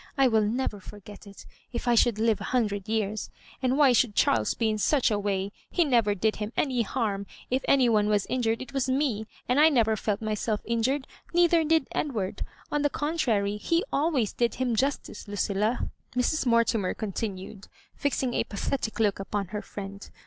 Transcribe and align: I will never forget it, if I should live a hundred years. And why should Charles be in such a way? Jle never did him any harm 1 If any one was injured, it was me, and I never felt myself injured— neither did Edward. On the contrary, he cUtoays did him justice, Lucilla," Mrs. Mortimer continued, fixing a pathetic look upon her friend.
I 0.17 0.27
will 0.27 0.41
never 0.41 0.79
forget 0.79 1.27
it, 1.27 1.45
if 1.71 1.87
I 1.87 1.93
should 1.93 2.17
live 2.17 2.41
a 2.41 2.45
hundred 2.45 2.89
years. 2.89 3.29
And 3.61 3.77
why 3.77 3.93
should 3.93 4.15
Charles 4.15 4.55
be 4.55 4.67
in 4.67 4.79
such 4.79 5.11
a 5.11 5.19
way? 5.19 5.51
Jle 5.75 5.85
never 5.85 6.15
did 6.15 6.37
him 6.37 6.51
any 6.57 6.81
harm 6.81 7.27
1 7.49 7.49
If 7.51 7.65
any 7.67 7.87
one 7.87 8.09
was 8.09 8.25
injured, 8.25 8.63
it 8.63 8.73
was 8.73 8.89
me, 8.89 9.27
and 9.47 9.59
I 9.59 9.69
never 9.69 9.95
felt 9.95 10.19
myself 10.19 10.61
injured— 10.65 11.05
neither 11.35 11.63
did 11.63 11.87
Edward. 11.91 12.43
On 12.71 12.81
the 12.81 12.89
contrary, 12.89 13.57
he 13.57 13.85
cUtoays 13.93 14.35
did 14.35 14.55
him 14.55 14.75
justice, 14.75 15.27
Lucilla," 15.27 15.91
Mrs. 16.15 16.47
Mortimer 16.47 16.95
continued, 16.95 17.67
fixing 17.93 18.33
a 18.33 18.43
pathetic 18.45 18.99
look 18.99 19.19
upon 19.19 19.49
her 19.49 19.61
friend. 19.61 20.09